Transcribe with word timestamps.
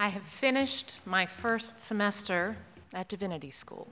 I 0.00 0.10
have 0.10 0.22
finished 0.22 1.00
my 1.04 1.26
first 1.26 1.80
semester 1.80 2.56
at 2.94 3.08
Divinity 3.08 3.50
School. 3.50 3.88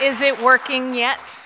Is 0.00 0.22
it 0.22 0.40
working 0.40 0.94
yet? 0.94 1.38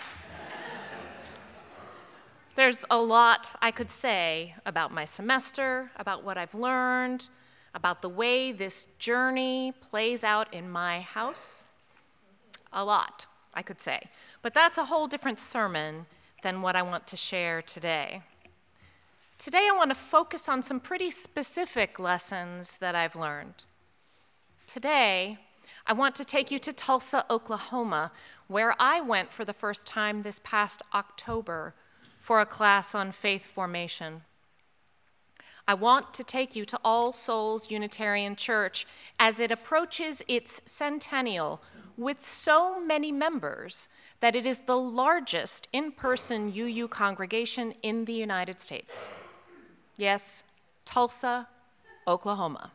There's 2.54 2.84
a 2.88 2.96
lot 2.96 3.58
I 3.60 3.72
could 3.72 3.90
say 3.90 4.54
about 4.64 4.92
my 4.92 5.04
semester, 5.04 5.90
about 5.96 6.22
what 6.22 6.38
I've 6.38 6.54
learned, 6.54 7.28
about 7.74 8.00
the 8.00 8.08
way 8.08 8.52
this 8.52 8.86
journey 9.00 9.72
plays 9.80 10.22
out 10.22 10.54
in 10.54 10.70
my 10.70 11.00
house. 11.00 11.66
A 12.72 12.84
lot, 12.84 13.26
I 13.52 13.62
could 13.62 13.80
say. 13.80 14.10
But 14.42 14.54
that's 14.54 14.78
a 14.78 14.84
whole 14.84 15.08
different 15.08 15.40
sermon 15.40 16.06
than 16.44 16.62
what 16.62 16.76
I 16.76 16.82
want 16.82 17.08
to 17.08 17.16
share 17.16 17.60
today. 17.60 18.22
Today, 19.44 19.68
I 19.70 19.76
want 19.76 19.90
to 19.90 19.94
focus 19.94 20.48
on 20.48 20.62
some 20.62 20.80
pretty 20.80 21.10
specific 21.10 21.98
lessons 21.98 22.78
that 22.78 22.94
I've 22.94 23.14
learned. 23.14 23.64
Today, 24.66 25.36
I 25.86 25.92
want 25.92 26.14
to 26.14 26.24
take 26.24 26.50
you 26.50 26.58
to 26.60 26.72
Tulsa, 26.72 27.26
Oklahoma, 27.28 28.10
where 28.46 28.74
I 28.80 29.02
went 29.02 29.30
for 29.30 29.44
the 29.44 29.52
first 29.52 29.86
time 29.86 30.22
this 30.22 30.40
past 30.42 30.80
October 30.94 31.74
for 32.20 32.40
a 32.40 32.46
class 32.46 32.94
on 32.94 33.12
faith 33.12 33.44
formation. 33.44 34.22
I 35.68 35.74
want 35.74 36.14
to 36.14 36.24
take 36.24 36.56
you 36.56 36.64
to 36.64 36.80
All 36.82 37.12
Souls 37.12 37.70
Unitarian 37.70 38.36
Church 38.36 38.86
as 39.20 39.40
it 39.40 39.50
approaches 39.50 40.22
its 40.26 40.62
centennial 40.64 41.60
with 41.98 42.24
so 42.24 42.80
many 42.80 43.12
members 43.12 43.88
that 44.20 44.34
it 44.34 44.46
is 44.46 44.60
the 44.60 44.78
largest 44.78 45.68
in 45.70 45.92
person 45.92 46.50
UU 46.50 46.88
congregation 46.88 47.74
in 47.82 48.06
the 48.06 48.14
United 48.14 48.58
States. 48.58 49.10
Yes, 49.96 50.44
Tulsa, 50.84 51.48
Oklahoma. 52.06 52.72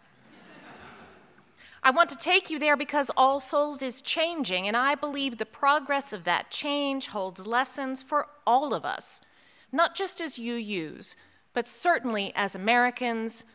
I 1.82 1.92
want 1.92 2.10
to 2.10 2.18
take 2.18 2.50
you 2.50 2.60
there 2.60 2.76
because 2.76 3.10
All 3.16 3.40
Souls 3.40 3.82
is 3.82 4.02
changing, 4.02 4.68
and 4.68 4.76
I 4.76 4.96
believe 4.96 5.38
the 5.38 5.46
progress 5.46 6.12
of 6.12 6.26
that 6.26 6.52
change 6.52 7.08
holds 7.08 7.48
lessons 7.48 8.02
for 8.02 8.28
all 8.46 8.74
of 8.74 8.84
us, 8.84 9.22
not 9.72 9.96
just 9.96 10.20
as 10.20 10.38
UUs, 10.38 11.16
but 11.54 11.68
certainly 11.68 12.34
as 12.36 12.54
Americans, 12.54 13.46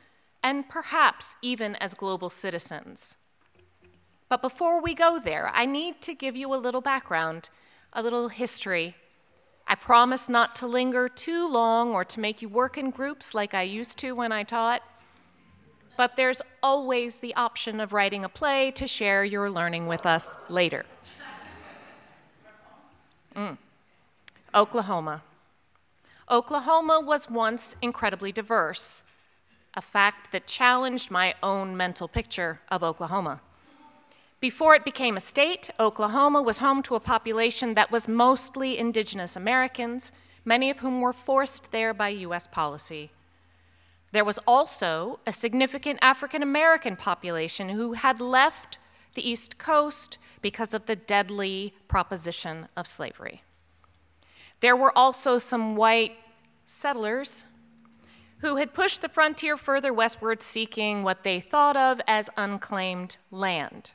and 0.43 0.69
perhaps 0.69 1.37
even 1.43 1.75
as 1.77 1.95
global 1.95 2.31
citizens. 2.31 3.17
But 4.29 4.43
before 4.43 4.81
we 4.81 4.95
go 4.95 5.19
there, 5.19 5.51
I 5.55 5.67
need 5.67 6.01
to 6.03 6.15
give 6.15 6.35
you 6.35 6.53
a 6.55 6.57
little 6.57 6.81
background, 6.81 7.51
a 7.93 8.03
little 8.03 8.29
history 8.29 8.95
I 9.75 9.77
promise 9.77 10.29
not 10.29 10.55
to 10.59 10.69
linger 10.69 11.09
too 11.09 11.49
long 11.49 11.95
or 11.95 12.05
to 12.05 12.21
make 12.21 12.41
you 12.41 12.49
work 12.49 12.79
in 12.79 12.91
groups 12.91 13.35
like 13.35 13.55
I 13.55 13.63
used 13.63 13.99
to 13.99 14.13
when 14.13 14.31
I 14.31 14.45
taught. 14.45 14.83
But 15.97 16.15
there's 16.15 16.41
always 16.63 17.19
the 17.19 17.35
option 17.35 17.81
of 17.81 17.93
writing 17.93 18.25
a 18.25 18.29
play 18.29 18.71
to 18.71 18.87
share 18.87 19.25
your 19.25 19.51
learning 19.51 19.89
with 19.89 20.07
us 20.07 20.37
later. 20.49 20.87
Mm. 23.35 23.59
Oklahoma. 24.55 25.25
Oklahoma 26.31 27.01
was 27.01 27.29
once 27.29 27.75
incredibly 27.83 28.31
diverse, 28.31 29.03
a 29.75 29.83
fact 29.83 30.31
that 30.31 30.47
challenged 30.47 31.11
my 31.11 31.35
own 31.43 31.77
mental 31.77 32.07
picture 32.07 32.61
of 32.69 32.85
Oklahoma. 32.85 33.41
Before 34.51 34.75
it 34.75 34.85
became 34.85 35.17
a 35.17 35.21
state, 35.21 35.71
Oklahoma 35.81 36.43
was 36.43 36.59
home 36.59 36.83
to 36.83 36.97
a 36.97 37.01
population 37.01 37.73
that 37.73 37.91
was 37.91 38.07
mostly 38.07 38.77
indigenous 38.77 39.37
Americans, 39.37 40.13
many 40.45 40.69
of 40.69 40.81
whom 40.81 41.01
were 41.01 41.15
forced 41.15 41.73
there 41.73 41.95
by 41.95 42.11
U.S. 42.11 42.47
policy. 42.47 43.11
There 44.13 44.23
was 44.23 44.39
also 44.47 45.19
a 45.27 45.33
significant 45.33 45.99
African 46.03 46.43
American 46.43 46.95
population 46.95 47.71
who 47.71 47.95
had 47.95 48.21
left 48.21 48.79
the 49.15 49.27
East 49.27 49.57
Coast 49.57 50.19
because 50.43 50.75
of 50.75 50.85
the 50.85 50.95
deadly 50.95 51.73
proposition 51.89 52.69
of 52.77 52.87
slavery. 52.87 53.43
There 54.61 54.77
were 54.77 54.93
also 54.95 55.39
some 55.39 55.75
white 55.75 56.19
settlers 56.67 57.47
who 58.41 58.57
had 58.57 58.75
pushed 58.75 59.01
the 59.01 59.09
frontier 59.09 59.57
further 59.57 59.95
westward 59.95 60.43
seeking 60.43 61.03
what 61.03 61.23
they 61.23 61.41
thought 61.41 61.79
of 61.79 61.99
as 62.07 62.29
unclaimed 62.37 63.17
land. 63.31 63.93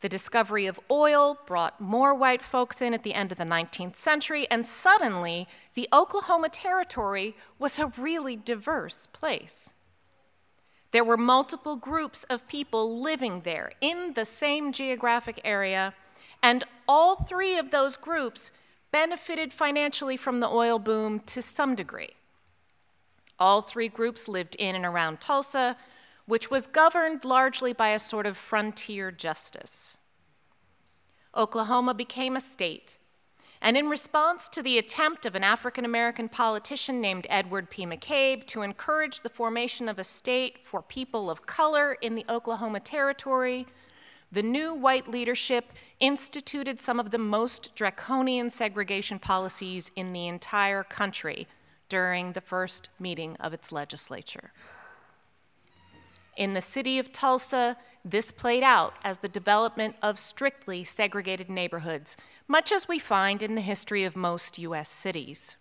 The 0.00 0.08
discovery 0.08 0.66
of 0.66 0.78
oil 0.90 1.38
brought 1.46 1.80
more 1.80 2.14
white 2.14 2.42
folks 2.42 2.80
in 2.80 2.94
at 2.94 3.02
the 3.02 3.14
end 3.14 3.32
of 3.32 3.38
the 3.38 3.44
19th 3.44 3.96
century, 3.96 4.46
and 4.50 4.64
suddenly 4.64 5.48
the 5.74 5.88
Oklahoma 5.92 6.50
Territory 6.50 7.34
was 7.58 7.78
a 7.78 7.92
really 7.96 8.36
diverse 8.36 9.06
place. 9.06 9.72
There 10.92 11.04
were 11.04 11.16
multiple 11.16 11.76
groups 11.76 12.24
of 12.24 12.46
people 12.48 13.00
living 13.00 13.40
there 13.40 13.72
in 13.80 14.14
the 14.14 14.24
same 14.24 14.72
geographic 14.72 15.40
area, 15.44 15.94
and 16.42 16.64
all 16.86 17.16
three 17.16 17.58
of 17.58 17.70
those 17.70 17.96
groups 17.96 18.52
benefited 18.92 19.52
financially 19.52 20.16
from 20.16 20.40
the 20.40 20.48
oil 20.48 20.78
boom 20.78 21.20
to 21.20 21.42
some 21.42 21.74
degree. 21.74 22.14
All 23.38 23.62
three 23.62 23.88
groups 23.88 24.28
lived 24.28 24.56
in 24.58 24.74
and 24.74 24.84
around 24.84 25.20
Tulsa, 25.20 25.76
which 26.28 26.50
was 26.50 26.66
governed 26.66 27.24
largely 27.24 27.72
by 27.72 27.88
a 27.88 27.98
sort 27.98 28.26
of 28.26 28.36
frontier 28.36 29.10
justice. 29.10 29.96
Oklahoma 31.34 31.94
became 31.94 32.36
a 32.36 32.40
state, 32.40 32.98
and 33.62 33.78
in 33.78 33.88
response 33.88 34.46
to 34.50 34.62
the 34.62 34.76
attempt 34.76 35.24
of 35.24 35.34
an 35.34 35.42
African 35.42 35.86
American 35.86 36.28
politician 36.28 37.00
named 37.00 37.26
Edward 37.30 37.70
P. 37.70 37.86
McCabe 37.86 38.44
to 38.48 38.60
encourage 38.60 39.22
the 39.22 39.30
formation 39.30 39.88
of 39.88 39.98
a 39.98 40.04
state 40.04 40.58
for 40.62 40.82
people 40.82 41.30
of 41.30 41.46
color 41.46 41.96
in 42.02 42.14
the 42.14 42.26
Oklahoma 42.28 42.80
Territory, 42.80 43.66
the 44.30 44.42
new 44.42 44.74
white 44.74 45.08
leadership 45.08 45.72
instituted 45.98 46.78
some 46.78 47.00
of 47.00 47.10
the 47.10 47.16
most 47.16 47.74
draconian 47.74 48.50
segregation 48.50 49.18
policies 49.18 49.90
in 49.96 50.12
the 50.12 50.28
entire 50.28 50.84
country 50.84 51.48
during 51.88 52.32
the 52.32 52.42
first 52.42 52.90
meeting 53.00 53.34
of 53.40 53.54
its 53.54 53.72
legislature. 53.72 54.52
In 56.38 56.54
the 56.54 56.60
city 56.60 57.00
of 57.00 57.10
Tulsa, 57.10 57.76
this 58.04 58.30
played 58.30 58.62
out 58.62 58.94
as 59.02 59.18
the 59.18 59.28
development 59.28 59.96
of 60.00 60.20
strictly 60.20 60.84
segregated 60.84 61.50
neighborhoods, 61.50 62.16
much 62.46 62.70
as 62.70 62.86
we 62.86 63.00
find 63.00 63.42
in 63.42 63.56
the 63.56 63.60
history 63.60 64.04
of 64.04 64.14
most 64.14 64.56
U.S. 64.56 64.88
cities. 64.88 65.56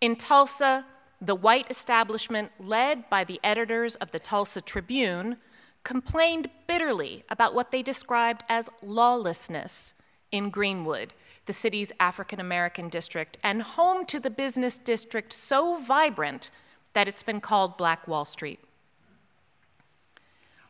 In 0.00 0.16
Tulsa, 0.16 0.84
the 1.20 1.36
white 1.36 1.70
establishment, 1.70 2.50
led 2.58 3.08
by 3.08 3.22
the 3.22 3.38
editors 3.44 3.94
of 3.94 4.10
the 4.10 4.18
Tulsa 4.18 4.60
Tribune, 4.60 5.36
complained 5.84 6.50
bitterly 6.66 7.22
about 7.30 7.54
what 7.54 7.70
they 7.70 7.82
described 7.82 8.42
as 8.48 8.68
lawlessness 8.82 9.94
in 10.32 10.50
Greenwood, 10.50 11.14
the 11.46 11.52
city's 11.52 11.92
African 12.00 12.40
American 12.40 12.88
district, 12.88 13.38
and 13.44 13.62
home 13.62 14.06
to 14.06 14.18
the 14.18 14.28
business 14.28 14.76
district 14.76 15.32
so 15.32 15.78
vibrant 15.78 16.50
that 16.94 17.06
it's 17.06 17.22
been 17.22 17.40
called 17.40 17.76
Black 17.76 18.08
Wall 18.08 18.24
Street. 18.24 18.58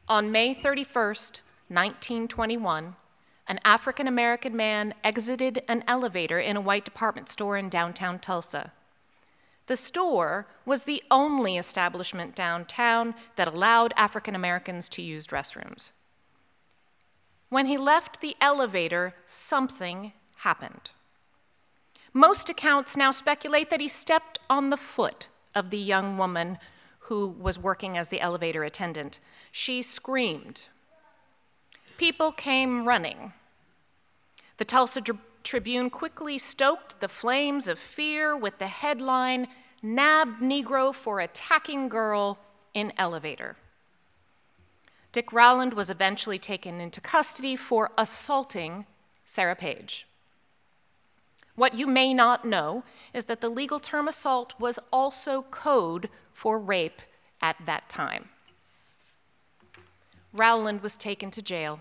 On 0.08 0.30
May 0.30 0.54
31st, 0.54 1.40
1921, 1.66 2.94
an 3.48 3.60
African 3.64 4.06
American 4.06 4.54
man 4.54 4.94
exited 5.02 5.64
an 5.66 5.82
elevator 5.88 6.38
in 6.38 6.56
a 6.56 6.60
white 6.60 6.84
department 6.84 7.28
store 7.28 7.56
in 7.56 7.68
downtown 7.68 8.20
Tulsa. 8.20 8.70
The 9.66 9.76
store 9.76 10.46
was 10.64 10.84
the 10.84 11.02
only 11.10 11.56
establishment 11.56 12.36
downtown 12.36 13.16
that 13.34 13.48
allowed 13.48 13.94
African 13.96 14.36
Americans 14.36 14.88
to 14.90 15.02
use 15.02 15.26
restrooms. 15.28 15.90
When 17.48 17.66
he 17.66 17.76
left 17.76 18.20
the 18.20 18.36
elevator, 18.40 19.14
something 19.26 20.12
happened. 20.36 20.90
Most 22.12 22.48
accounts 22.48 22.96
now 22.96 23.10
speculate 23.10 23.70
that 23.70 23.80
he 23.80 23.88
stepped 23.88 24.38
on 24.48 24.70
the 24.70 24.76
foot 24.76 25.26
of 25.52 25.70
the 25.70 25.78
young 25.78 26.16
woman 26.16 26.58
who 27.06 27.28
was 27.28 27.58
working 27.58 27.96
as 27.96 28.08
the 28.08 28.20
elevator 28.20 28.64
attendant. 28.64 29.20
She 29.52 29.80
screamed. 29.82 30.68
People 31.98 32.32
came 32.32 32.86
running. 32.86 33.32
The 34.58 34.64
Tulsa 34.64 35.02
Tribune 35.44 35.90
quickly 35.90 36.36
stoked 36.38 37.00
the 37.00 37.08
flames 37.08 37.68
of 37.68 37.78
fear 37.78 38.36
with 38.36 38.58
the 38.58 38.66
headline 38.66 39.46
Nab 39.82 40.40
Negro 40.40 40.92
for 40.92 41.20
Attacking 41.20 41.88
Girl 41.88 42.38
in 42.74 42.92
Elevator. 42.98 43.56
Dick 45.12 45.32
Rowland 45.32 45.74
was 45.74 45.88
eventually 45.88 46.38
taken 46.38 46.80
into 46.80 47.00
custody 47.00 47.54
for 47.54 47.90
assaulting 47.96 48.84
Sarah 49.24 49.54
Page. 49.54 50.06
What 51.54 51.74
you 51.74 51.86
may 51.86 52.12
not 52.12 52.44
know 52.44 52.82
is 53.14 53.26
that 53.26 53.40
the 53.40 53.48
legal 53.48 53.80
term 53.80 54.08
assault 54.08 54.54
was 54.58 54.78
also 54.92 55.42
code 55.50 56.10
for 56.36 56.58
rape 56.58 57.00
at 57.40 57.56
that 57.64 57.88
time. 57.88 58.28
Rowland 60.34 60.82
was 60.82 60.94
taken 60.98 61.30
to 61.30 61.40
jail. 61.40 61.80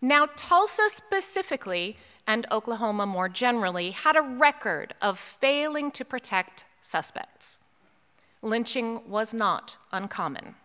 Now, 0.00 0.26
Tulsa 0.36 0.88
specifically, 0.88 1.98
and 2.26 2.46
Oklahoma 2.50 3.04
more 3.04 3.28
generally, 3.28 3.90
had 3.90 4.16
a 4.16 4.22
record 4.22 4.94
of 5.02 5.18
failing 5.18 5.90
to 5.92 6.04
protect 6.04 6.64
suspects. 6.80 7.58
lynching 8.40 9.08
was 9.08 9.34
not 9.34 9.76
uncommon. 9.92 10.56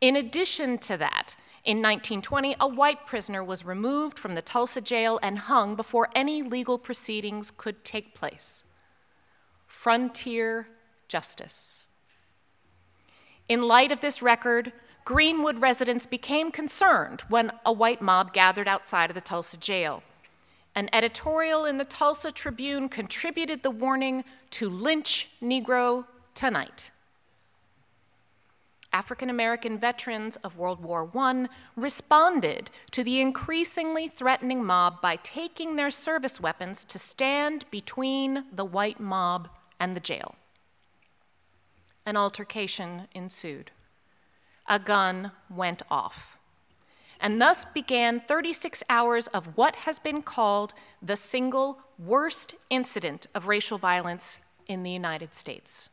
In 0.00 0.16
addition 0.16 0.78
to 0.78 0.96
that, 0.96 1.36
in 1.62 1.76
1920, 1.76 2.56
a 2.58 2.66
white 2.66 3.06
prisoner 3.06 3.44
was 3.44 3.64
removed 3.64 4.18
from 4.18 4.34
the 4.34 4.42
Tulsa 4.42 4.80
jail 4.80 5.20
and 5.22 5.38
hung 5.38 5.76
before 5.76 6.08
any 6.14 6.42
legal 6.42 6.78
proceedings 6.78 7.52
could 7.56 7.84
take 7.84 8.14
place. 8.14 8.64
Frontier 9.68 10.66
justice. 11.12 11.84
In 13.46 13.68
light 13.68 13.92
of 13.92 14.00
this 14.00 14.22
record, 14.22 14.72
Greenwood 15.04 15.58
residents 15.58 16.06
became 16.06 16.50
concerned 16.50 17.20
when 17.28 17.52
a 17.66 17.72
white 17.72 18.00
mob 18.00 18.32
gathered 18.32 18.66
outside 18.66 19.10
of 19.10 19.14
the 19.14 19.20
Tulsa 19.20 19.58
jail. 19.58 20.02
An 20.74 20.88
editorial 20.90 21.66
in 21.66 21.76
the 21.76 21.84
Tulsa 21.84 22.32
Tribune 22.32 22.88
contributed 22.88 23.62
the 23.62 23.70
warning 23.70 24.24
to 24.52 24.70
lynch 24.70 25.28
Negro 25.42 26.06
tonight. 26.32 26.90
African 28.90 29.28
American 29.28 29.76
veterans 29.78 30.36
of 30.36 30.56
World 30.56 30.82
War 30.82 31.10
I 31.14 31.46
responded 31.76 32.70
to 32.90 33.04
the 33.04 33.20
increasingly 33.20 34.08
threatening 34.08 34.64
mob 34.64 35.02
by 35.02 35.16
taking 35.16 35.76
their 35.76 35.90
service 35.90 36.40
weapons 36.40 36.86
to 36.86 36.98
stand 36.98 37.66
between 37.70 38.44
the 38.50 38.64
white 38.64 38.98
mob 38.98 39.50
and 39.78 39.94
the 39.94 40.00
jail. 40.00 40.36
An 42.12 42.18
altercation 42.18 43.08
ensued. 43.14 43.70
A 44.68 44.78
gun 44.78 45.32
went 45.48 45.80
off. 45.90 46.36
And 47.18 47.40
thus 47.40 47.64
began 47.64 48.20
36 48.20 48.84
hours 48.90 49.28
of 49.28 49.56
what 49.56 49.76
has 49.86 49.98
been 49.98 50.20
called 50.20 50.74
the 51.00 51.16
single 51.16 51.78
worst 51.98 52.54
incident 52.68 53.28
of 53.34 53.46
racial 53.46 53.78
violence 53.78 54.40
in 54.66 54.82
the 54.82 54.90
United 54.90 55.32
States. 55.32 55.88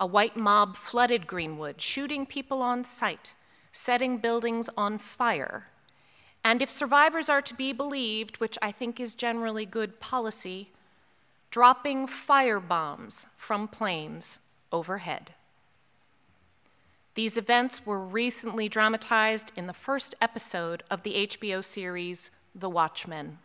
A 0.00 0.06
white 0.06 0.36
mob 0.36 0.76
flooded 0.76 1.28
Greenwood, 1.28 1.80
shooting 1.80 2.26
people 2.26 2.60
on 2.60 2.82
sight, 2.82 3.34
setting 3.70 4.18
buildings 4.18 4.68
on 4.76 4.98
fire. 4.98 5.68
And 6.42 6.60
if 6.60 6.70
survivors 6.70 7.28
are 7.28 7.42
to 7.42 7.54
be 7.54 7.72
believed, 7.72 8.38
which 8.38 8.58
I 8.60 8.72
think 8.72 8.98
is 8.98 9.14
generally 9.14 9.64
good 9.64 10.00
policy, 10.00 10.72
dropping 11.52 12.08
fire 12.08 12.58
bombs 12.58 13.26
from 13.36 13.68
planes 13.68 14.40
overhead. 14.72 15.32
These 17.14 17.38
events 17.38 17.86
were 17.86 18.00
recently 18.00 18.68
dramatized 18.68 19.50
in 19.56 19.66
the 19.66 19.72
first 19.72 20.14
episode 20.20 20.82
of 20.90 21.02
the 21.02 21.26
HBO 21.26 21.64
series 21.64 22.30
The 22.54 22.68
Watchmen. 22.68 23.38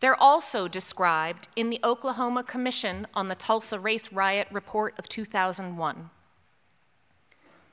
They're 0.00 0.20
also 0.20 0.68
described 0.68 1.48
in 1.56 1.70
the 1.70 1.80
Oklahoma 1.82 2.42
Commission 2.44 3.06
on 3.14 3.28
the 3.28 3.34
Tulsa 3.34 3.78
Race 3.78 4.12
Riot 4.12 4.48
report 4.50 4.98
of 4.98 5.08
2001. 5.08 6.10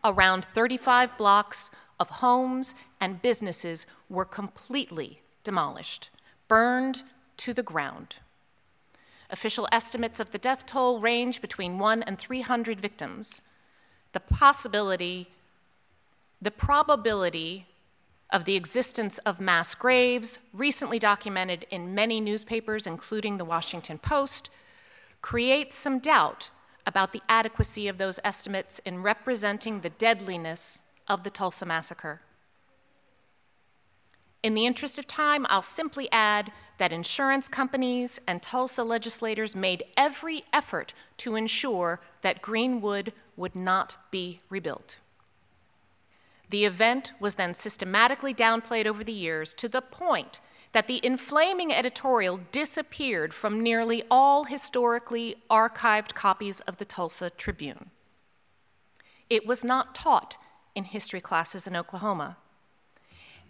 Around 0.03 0.45
35 0.45 1.17
blocks 1.17 1.71
of 1.99 2.09
homes 2.09 2.75
and 2.99 3.21
businesses 3.21 3.85
were 4.09 4.25
completely 4.25 5.21
demolished, 5.43 6.09
burned 6.47 7.03
to 7.37 7.53
the 7.53 7.63
ground. 7.63 8.17
Official 9.29 9.67
estimates 9.71 10.19
of 10.19 10.31
the 10.31 10.37
death 10.37 10.65
toll 10.65 10.99
range 10.99 11.41
between 11.41 11.79
1 11.79 12.03
and 12.03 12.17
300 12.19 12.79
victims. 12.79 13.41
The 14.13 14.19
possibility, 14.19 15.29
the 16.41 16.51
probability 16.51 17.67
of 18.29 18.45
the 18.45 18.55
existence 18.55 19.17
of 19.19 19.39
mass 19.39 19.75
graves, 19.75 20.39
recently 20.53 20.99
documented 20.99 21.65
in 21.69 21.95
many 21.95 22.19
newspapers, 22.19 22.87
including 22.87 23.37
the 23.37 23.45
Washington 23.45 23.97
Post, 23.97 24.49
creates 25.21 25.75
some 25.75 25.99
doubt 25.99 26.49
about 26.85 27.13
the 27.13 27.21
adequacy 27.27 27.87
of 27.87 27.97
those 27.97 28.19
estimates 28.23 28.79
in 28.79 29.01
representing 29.01 29.81
the 29.81 29.89
deadliness 29.89 30.83
of 31.07 31.23
the 31.23 31.29
Tulsa 31.29 31.65
massacre. 31.65 32.21
In 34.45 34.53
the 34.53 34.67
interest 34.67 34.99
of 34.99 35.07
time, 35.07 35.47
I'll 35.49 35.63
simply 35.63 36.07
add 36.11 36.51
that 36.77 36.91
insurance 36.91 37.47
companies 37.47 38.19
and 38.27 38.43
Tulsa 38.43 38.83
legislators 38.83 39.55
made 39.55 39.83
every 39.97 40.43
effort 40.53 40.93
to 41.17 41.35
ensure 41.35 41.99
that 42.21 42.43
Greenwood 42.43 43.11
would 43.35 43.55
not 43.55 43.95
be 44.11 44.41
rebuilt. 44.47 44.99
The 46.51 46.63
event 46.63 47.11
was 47.19 47.33
then 47.33 47.55
systematically 47.55 48.35
downplayed 48.35 48.85
over 48.85 49.03
the 49.03 49.11
years 49.11 49.51
to 49.55 49.67
the 49.67 49.81
point 49.81 50.41
that 50.73 50.85
the 50.85 51.03
inflaming 51.03 51.73
editorial 51.73 52.39
disappeared 52.51 53.33
from 53.33 53.63
nearly 53.63 54.03
all 54.11 54.43
historically 54.43 55.37
archived 55.49 56.13
copies 56.13 56.59
of 56.59 56.77
the 56.77 56.85
Tulsa 56.85 57.31
Tribune. 57.31 57.89
It 59.27 59.47
was 59.47 59.63
not 59.63 59.95
taught 59.95 60.37
in 60.75 60.83
history 60.83 61.19
classes 61.19 61.65
in 61.65 61.75
Oklahoma. 61.75 62.37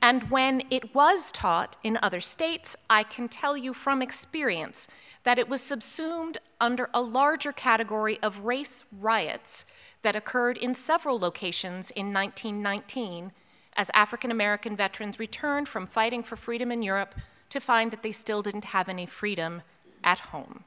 And 0.01 0.29
when 0.29 0.63
it 0.69 0.93
was 0.93 1.31
taught 1.31 1.77
in 1.83 1.97
other 2.01 2.21
states, 2.21 2.75
I 2.89 3.03
can 3.03 3.27
tell 3.27 3.57
you 3.57 3.73
from 3.73 4.01
experience 4.01 4.87
that 5.23 5.39
it 5.39 5.49
was 5.49 5.61
subsumed 5.61 6.37
under 6.61 6.89
a 6.93 7.01
larger 7.01 7.51
category 7.51 8.19
of 8.21 8.45
race 8.45 8.83
riots 8.91 9.65
that 10.03 10.15
occurred 10.15 10.57
in 10.57 10.75
several 10.75 11.17
locations 11.17 11.89
in 11.91 12.13
1919 12.13 13.31
as 13.75 13.89
African 13.93 14.31
American 14.31 14.75
veterans 14.75 15.19
returned 15.19 15.67
from 15.67 15.87
fighting 15.87 16.23
for 16.23 16.35
freedom 16.35 16.71
in 16.71 16.83
Europe 16.83 17.15
to 17.49 17.59
find 17.59 17.91
that 17.91 18.03
they 18.03 18.11
still 18.11 18.41
didn't 18.41 18.65
have 18.65 18.87
any 18.87 19.05
freedom 19.05 19.61
at 20.03 20.19
home. 20.19 20.63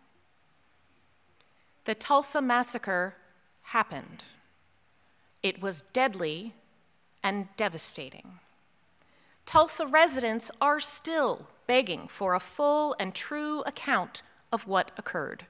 The 1.84 1.94
Tulsa 1.94 2.42
Massacre 2.42 3.14
happened. 3.62 4.25
It 5.42 5.62
was 5.62 5.82
deadly 5.92 6.54
and 7.22 7.48
devastating. 7.56 8.40
Tulsa 9.49 9.87
residents 9.87 10.50
are 10.61 10.79
still 10.79 11.47
begging 11.67 12.06
for 12.06 12.35
a 12.35 12.39
full 12.39 12.95
and 13.00 13.15
true 13.15 13.62
account 13.62 14.21
of 14.53 14.67
what 14.67 14.91
occurred. 14.99 15.47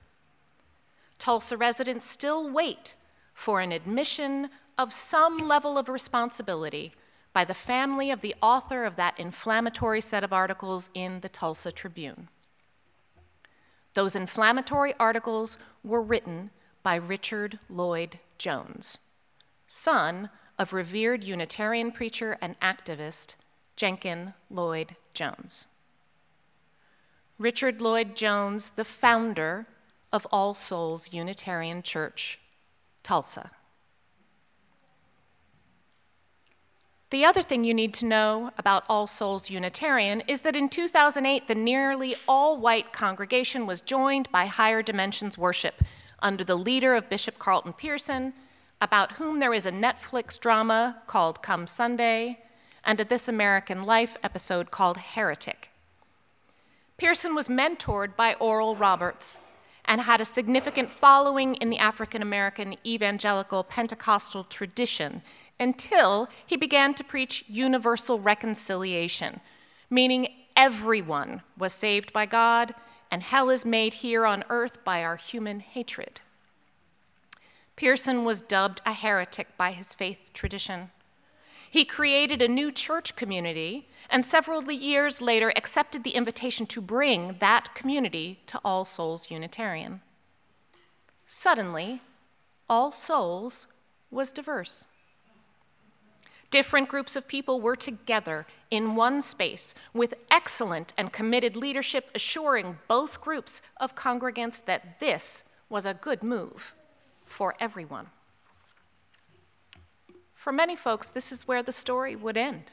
Tulsa 1.18 1.56
residents 1.56 2.06
still 2.06 2.48
wait 2.48 2.94
for 3.34 3.60
an 3.60 3.72
admission 3.72 4.50
of 4.78 4.92
some 4.92 5.48
level 5.48 5.76
of 5.76 5.88
responsibility 5.88 6.92
by 7.32 7.44
the 7.44 7.54
family 7.54 8.12
of 8.12 8.20
the 8.20 8.36
author 8.40 8.84
of 8.84 8.94
that 8.94 9.18
inflammatory 9.18 10.00
set 10.00 10.22
of 10.22 10.32
articles 10.32 10.90
in 10.94 11.18
the 11.18 11.28
Tulsa 11.28 11.72
Tribune. 11.72 12.28
Those 13.94 14.14
inflammatory 14.14 14.94
articles 15.00 15.58
were 15.82 16.02
written 16.02 16.50
by 16.84 16.94
Richard 16.94 17.58
Lloyd 17.68 18.20
Jones, 18.38 18.98
son 19.66 20.30
of 20.56 20.72
revered 20.72 21.24
Unitarian 21.24 21.90
preacher 21.90 22.38
and 22.40 22.58
activist 22.60 23.34
Jenkin 23.78 24.34
Lloyd 24.50 24.96
Jones. 25.14 25.68
Richard 27.38 27.80
Lloyd 27.80 28.16
Jones, 28.16 28.70
the 28.70 28.84
founder 28.84 29.68
of 30.12 30.26
All 30.32 30.52
Souls 30.52 31.12
Unitarian 31.12 31.84
Church 31.84 32.40
Tulsa. 33.04 33.52
The 37.10 37.24
other 37.24 37.40
thing 37.40 37.62
you 37.62 37.72
need 37.72 37.94
to 37.94 38.06
know 38.06 38.50
about 38.58 38.82
All 38.88 39.06
Souls 39.06 39.48
Unitarian 39.48 40.22
is 40.26 40.40
that 40.40 40.56
in 40.56 40.68
2008, 40.68 41.46
the 41.46 41.54
nearly 41.54 42.16
all 42.26 42.58
white 42.58 42.92
congregation 42.92 43.64
was 43.64 43.80
joined 43.80 44.28
by 44.32 44.46
Higher 44.46 44.82
Dimensions 44.82 45.38
Worship 45.38 45.84
under 46.18 46.42
the 46.42 46.56
leader 46.56 46.96
of 46.96 47.08
Bishop 47.08 47.38
Carlton 47.38 47.74
Pearson, 47.74 48.32
about 48.80 49.12
whom 49.12 49.38
there 49.38 49.54
is 49.54 49.66
a 49.66 49.70
Netflix 49.70 50.36
drama 50.40 51.00
called 51.06 51.42
Come 51.42 51.68
Sunday, 51.68 52.40
and 52.88 53.00
a 53.00 53.04
This 53.04 53.28
American 53.28 53.84
Life 53.84 54.16
episode 54.22 54.70
called 54.70 54.96
Heretic. 54.96 55.68
Pearson 56.96 57.34
was 57.34 57.46
mentored 57.46 58.16
by 58.16 58.32
Oral 58.40 58.74
Roberts, 58.76 59.40
and 59.84 60.00
had 60.00 60.22
a 60.22 60.24
significant 60.24 60.90
following 60.90 61.54
in 61.56 61.68
the 61.68 61.78
African 61.78 62.22
American 62.22 62.76
evangelical 62.86 63.62
Pentecostal 63.62 64.42
tradition 64.42 65.20
until 65.60 66.30
he 66.46 66.56
began 66.56 66.94
to 66.94 67.04
preach 67.04 67.44
universal 67.46 68.20
reconciliation, 68.20 69.40
meaning 69.90 70.28
everyone 70.56 71.42
was 71.58 71.74
saved 71.74 72.10
by 72.14 72.24
God 72.24 72.74
and 73.10 73.22
hell 73.22 73.50
is 73.50 73.66
made 73.66 73.94
here 73.94 74.24
on 74.24 74.44
earth 74.48 74.82
by 74.82 75.04
our 75.04 75.16
human 75.16 75.60
hatred. 75.60 76.22
Pearson 77.76 78.24
was 78.24 78.40
dubbed 78.40 78.80
a 78.86 78.94
heretic 78.94 79.48
by 79.58 79.72
his 79.72 79.92
faith 79.92 80.30
tradition. 80.32 80.90
He 81.70 81.84
created 81.84 82.40
a 82.40 82.48
new 82.48 82.70
church 82.70 83.16
community 83.16 83.88
and 84.10 84.24
several 84.24 84.70
years 84.70 85.20
later 85.20 85.52
accepted 85.54 86.02
the 86.02 86.12
invitation 86.12 86.66
to 86.66 86.80
bring 86.80 87.36
that 87.40 87.74
community 87.74 88.40
to 88.46 88.60
All 88.64 88.84
Souls 88.84 89.30
Unitarian. 89.30 90.00
Suddenly, 91.26 92.00
All 92.68 92.90
Souls 92.90 93.66
was 94.10 94.30
diverse. 94.30 94.86
Different 96.50 96.88
groups 96.88 97.14
of 97.14 97.28
people 97.28 97.60
were 97.60 97.76
together 97.76 98.46
in 98.70 98.96
one 98.96 99.20
space 99.20 99.74
with 99.92 100.14
excellent 100.30 100.94
and 100.96 101.12
committed 101.12 101.54
leadership 101.56 102.10
assuring 102.14 102.78
both 102.88 103.20
groups 103.20 103.60
of 103.76 103.94
congregants 103.94 104.64
that 104.64 104.98
this 105.00 105.44
was 105.68 105.84
a 105.84 105.92
good 105.92 106.22
move. 106.22 106.74
for 107.28 107.54
everyone. 107.60 108.06
For 110.48 110.52
many 110.52 110.76
folks, 110.76 111.10
this 111.10 111.30
is 111.30 111.46
where 111.46 111.62
the 111.62 111.72
story 111.72 112.16
would 112.16 112.38
end. 112.38 112.72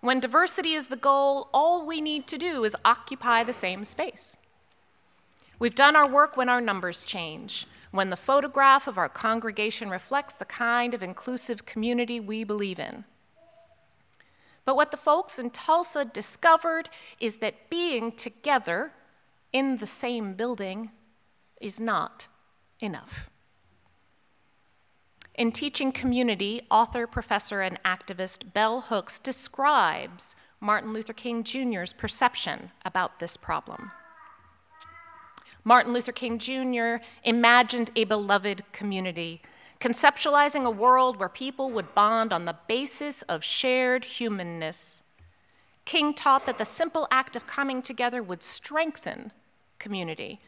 When 0.00 0.20
diversity 0.20 0.72
is 0.72 0.86
the 0.86 0.96
goal, 0.96 1.50
all 1.52 1.84
we 1.84 2.00
need 2.00 2.26
to 2.28 2.38
do 2.38 2.64
is 2.64 2.74
occupy 2.82 3.44
the 3.44 3.52
same 3.52 3.84
space. 3.84 4.38
We've 5.58 5.74
done 5.74 5.94
our 5.94 6.08
work 6.08 6.34
when 6.34 6.48
our 6.48 6.62
numbers 6.62 7.04
change, 7.04 7.66
when 7.90 8.08
the 8.08 8.16
photograph 8.16 8.86
of 8.86 8.96
our 8.96 9.10
congregation 9.10 9.90
reflects 9.90 10.34
the 10.34 10.46
kind 10.46 10.94
of 10.94 11.02
inclusive 11.02 11.66
community 11.66 12.20
we 12.20 12.42
believe 12.42 12.78
in. 12.78 13.04
But 14.64 14.76
what 14.76 14.92
the 14.92 14.96
folks 14.96 15.38
in 15.38 15.50
Tulsa 15.50 16.06
discovered 16.06 16.88
is 17.20 17.36
that 17.40 17.68
being 17.68 18.12
together 18.12 18.92
in 19.52 19.76
the 19.76 19.86
same 19.86 20.32
building 20.32 20.90
is 21.60 21.82
not 21.82 22.28
enough. 22.80 23.28
In 25.36 25.52
Teaching 25.52 25.92
Community, 25.92 26.62
author, 26.70 27.06
professor, 27.06 27.60
and 27.60 27.78
activist 27.82 28.54
Bell 28.54 28.80
Hooks 28.80 29.18
describes 29.18 30.34
Martin 30.60 30.94
Luther 30.94 31.12
King 31.12 31.44
Jr.'s 31.44 31.92
perception 31.92 32.70
about 32.86 33.18
this 33.18 33.36
problem. 33.36 33.90
Martin 35.62 35.92
Luther 35.92 36.12
King 36.12 36.38
Jr. 36.38 37.04
imagined 37.22 37.90
a 37.94 38.04
beloved 38.04 38.62
community, 38.72 39.42
conceptualizing 39.78 40.64
a 40.64 40.70
world 40.70 41.18
where 41.18 41.28
people 41.28 41.70
would 41.70 41.94
bond 41.94 42.32
on 42.32 42.46
the 42.46 42.56
basis 42.66 43.20
of 43.22 43.44
shared 43.44 44.06
humanness. 44.06 45.02
King 45.84 46.14
taught 46.14 46.46
that 46.46 46.56
the 46.56 46.64
simple 46.64 47.06
act 47.10 47.36
of 47.36 47.46
coming 47.46 47.82
together 47.82 48.22
would 48.22 48.42
strengthen 48.42 49.32
community 49.78 50.40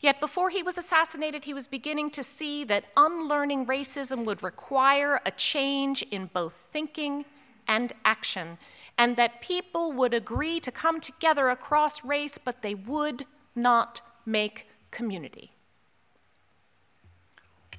Yet 0.00 0.20
before 0.20 0.50
he 0.50 0.62
was 0.62 0.78
assassinated, 0.78 1.44
he 1.44 1.54
was 1.54 1.66
beginning 1.66 2.10
to 2.10 2.22
see 2.22 2.64
that 2.64 2.86
unlearning 2.96 3.66
racism 3.66 4.24
would 4.24 4.42
require 4.42 5.20
a 5.24 5.30
change 5.30 6.02
in 6.10 6.26
both 6.26 6.68
thinking 6.70 7.24
and 7.68 7.92
action, 8.04 8.58
and 8.96 9.16
that 9.16 9.40
people 9.40 9.92
would 9.92 10.14
agree 10.14 10.60
to 10.60 10.70
come 10.70 11.00
together 11.00 11.48
across 11.48 12.04
race, 12.04 12.38
but 12.38 12.62
they 12.62 12.74
would 12.74 13.26
not 13.54 14.00
make 14.24 14.68
community. 14.90 15.52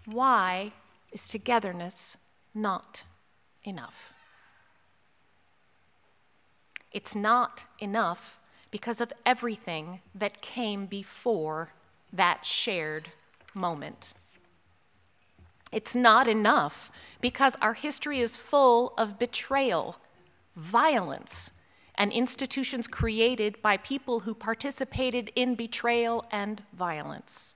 Why 0.05 0.73
is 1.11 1.27
togetherness 1.27 2.17
not 2.53 3.03
enough? 3.63 4.13
It's 6.91 7.15
not 7.15 7.63
enough 7.79 8.39
because 8.71 9.01
of 9.01 9.13
everything 9.25 10.01
that 10.15 10.41
came 10.41 10.85
before 10.85 11.71
that 12.13 12.45
shared 12.45 13.09
moment. 13.53 14.13
It's 15.71 15.95
not 15.95 16.27
enough 16.27 16.91
because 17.19 17.55
our 17.61 17.73
history 17.73 18.19
is 18.19 18.35
full 18.35 18.93
of 18.97 19.19
betrayal, 19.19 19.97
violence, 20.55 21.51
and 21.95 22.11
institutions 22.11 22.87
created 22.87 23.61
by 23.61 23.77
people 23.77 24.21
who 24.21 24.33
participated 24.33 25.31
in 25.35 25.55
betrayal 25.55 26.25
and 26.31 26.63
violence. 26.73 27.55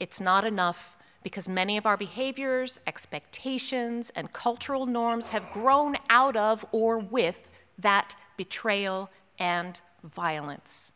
It's 0.00 0.20
not 0.20 0.44
enough 0.44 0.96
because 1.22 1.48
many 1.48 1.76
of 1.76 1.86
our 1.86 1.96
behaviors, 1.96 2.80
expectations, 2.86 4.10
and 4.16 4.32
cultural 4.32 4.86
norms 4.86 5.30
have 5.30 5.50
grown 5.52 5.96
out 6.10 6.36
of 6.36 6.66
or 6.72 6.98
with 6.98 7.48
that 7.78 8.14
betrayal 8.36 9.10
and 9.38 9.80
violence. 10.02 10.92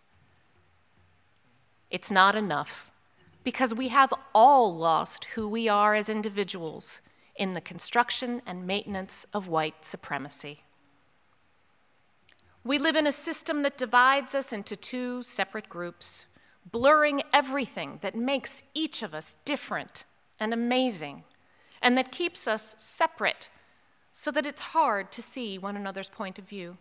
It's 1.90 2.10
not 2.10 2.36
enough 2.36 2.90
because 3.44 3.74
we 3.74 3.88
have 3.88 4.12
all 4.34 4.76
lost 4.76 5.24
who 5.24 5.48
we 5.48 5.68
are 5.68 5.94
as 5.94 6.08
individuals 6.08 7.00
in 7.34 7.54
the 7.54 7.60
construction 7.60 8.42
and 8.46 8.66
maintenance 8.66 9.24
of 9.32 9.48
white 9.48 9.84
supremacy. 9.84 10.62
We 12.64 12.78
live 12.78 12.96
in 12.96 13.06
a 13.06 13.12
system 13.12 13.62
that 13.62 13.78
divides 13.78 14.34
us 14.34 14.52
into 14.52 14.76
two 14.76 15.22
separate 15.22 15.68
groups, 15.68 16.26
blurring 16.70 17.22
everything 17.32 17.98
that 18.02 18.14
makes 18.14 18.62
each 18.74 19.02
of 19.02 19.14
us 19.14 19.36
different 19.44 20.04
and 20.38 20.52
amazing, 20.52 21.24
and 21.80 21.96
that 21.96 22.12
keeps 22.12 22.46
us 22.46 22.74
separate 22.76 23.48
so 24.12 24.30
that 24.32 24.44
it's 24.44 24.60
hard 24.60 25.10
to 25.12 25.22
see 25.22 25.56
one 25.56 25.76
another's 25.76 26.08
point 26.08 26.38
of 26.38 26.44
view. 26.44 26.76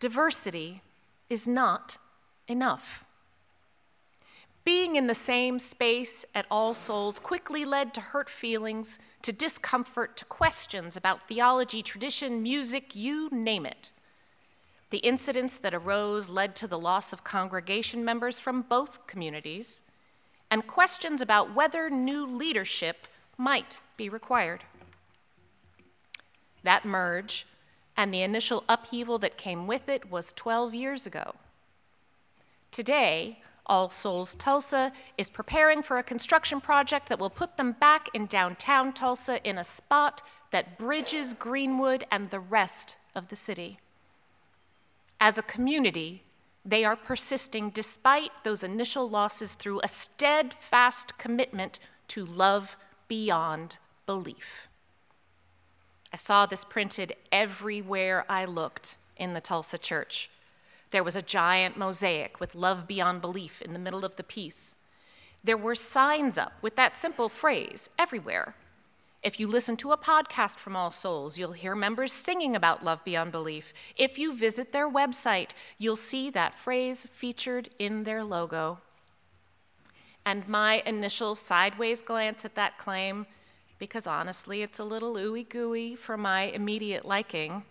Diversity 0.00 0.80
is 1.28 1.46
not 1.46 1.98
enough. 2.48 3.04
Being 4.64 4.96
in 4.96 5.06
the 5.08 5.14
same 5.14 5.58
space 5.58 6.24
at 6.34 6.46
All 6.50 6.72
Souls 6.72 7.18
quickly 7.18 7.66
led 7.66 7.92
to 7.94 8.00
hurt 8.00 8.30
feelings, 8.30 8.98
to 9.20 9.30
discomfort, 9.30 10.16
to 10.16 10.24
questions 10.24 10.96
about 10.96 11.28
theology, 11.28 11.82
tradition, 11.82 12.42
music, 12.42 12.96
you 12.96 13.28
name 13.30 13.66
it. 13.66 13.90
The 14.88 14.98
incidents 14.98 15.58
that 15.58 15.74
arose 15.74 16.30
led 16.30 16.54
to 16.56 16.66
the 16.66 16.78
loss 16.78 17.12
of 17.12 17.24
congregation 17.24 18.04
members 18.04 18.38
from 18.38 18.62
both 18.62 19.06
communities 19.06 19.82
and 20.50 20.66
questions 20.66 21.20
about 21.20 21.54
whether 21.54 21.90
new 21.90 22.24
leadership 22.24 23.06
might 23.36 23.80
be 23.98 24.08
required. 24.08 24.64
That 26.62 26.86
merge 26.86 27.46
and 27.96 28.14
the 28.14 28.22
initial 28.22 28.64
upheaval 28.68 29.18
that 29.18 29.36
came 29.36 29.66
with 29.66 29.90
it 29.90 30.10
was 30.10 30.32
12 30.32 30.72
years 30.72 31.06
ago. 31.06 31.34
Today, 32.70 33.40
all 33.66 33.88
Souls 33.90 34.34
Tulsa 34.34 34.92
is 35.16 35.30
preparing 35.30 35.82
for 35.82 35.98
a 35.98 36.02
construction 36.02 36.60
project 36.60 37.08
that 37.08 37.18
will 37.18 37.30
put 37.30 37.56
them 37.56 37.72
back 37.72 38.08
in 38.14 38.26
downtown 38.26 38.92
Tulsa 38.92 39.46
in 39.48 39.58
a 39.58 39.64
spot 39.64 40.22
that 40.50 40.78
bridges 40.78 41.34
Greenwood 41.34 42.04
and 42.10 42.30
the 42.30 42.40
rest 42.40 42.96
of 43.14 43.28
the 43.28 43.36
city. 43.36 43.78
As 45.20 45.38
a 45.38 45.42
community, 45.42 46.22
they 46.64 46.84
are 46.84 46.96
persisting 46.96 47.70
despite 47.70 48.30
those 48.42 48.62
initial 48.62 49.08
losses 49.08 49.54
through 49.54 49.80
a 49.82 49.88
steadfast 49.88 51.18
commitment 51.18 51.78
to 52.08 52.24
love 52.24 52.76
beyond 53.08 53.76
belief. 54.06 54.68
I 56.12 56.16
saw 56.16 56.46
this 56.46 56.64
printed 56.64 57.14
everywhere 57.32 58.24
I 58.28 58.44
looked 58.44 58.96
in 59.16 59.34
the 59.34 59.40
Tulsa 59.40 59.78
church. 59.78 60.30
There 60.94 61.02
was 61.02 61.16
a 61.16 61.22
giant 61.22 61.76
mosaic 61.76 62.38
with 62.38 62.54
love 62.54 62.86
beyond 62.86 63.20
belief 63.20 63.60
in 63.60 63.72
the 63.72 63.80
middle 63.80 64.04
of 64.04 64.14
the 64.14 64.22
piece. 64.22 64.76
There 65.42 65.56
were 65.56 65.74
signs 65.74 66.38
up 66.38 66.52
with 66.62 66.76
that 66.76 66.94
simple 66.94 67.28
phrase 67.28 67.90
everywhere. 67.98 68.54
If 69.20 69.40
you 69.40 69.48
listen 69.48 69.76
to 69.78 69.90
a 69.90 69.96
podcast 69.96 70.58
from 70.58 70.76
All 70.76 70.92
Souls, 70.92 71.36
you'll 71.36 71.50
hear 71.50 71.74
members 71.74 72.12
singing 72.12 72.54
about 72.54 72.84
love 72.84 73.04
beyond 73.04 73.32
belief. 73.32 73.74
If 73.96 74.20
you 74.20 74.36
visit 74.36 74.70
their 74.70 74.88
website, 74.88 75.50
you'll 75.78 75.96
see 75.96 76.30
that 76.30 76.54
phrase 76.54 77.08
featured 77.12 77.70
in 77.80 78.04
their 78.04 78.22
logo. 78.22 78.78
And 80.24 80.46
my 80.46 80.80
initial 80.86 81.34
sideways 81.34 82.02
glance 82.02 82.44
at 82.44 82.54
that 82.54 82.78
claim, 82.78 83.26
because 83.80 84.06
honestly 84.06 84.62
it's 84.62 84.78
a 84.78 84.84
little 84.84 85.14
ooey 85.14 85.48
gooey 85.48 85.96
for 85.96 86.16
my 86.16 86.42
immediate 86.42 87.04
liking, 87.04 87.64